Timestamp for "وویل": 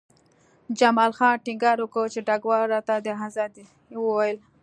4.01-4.37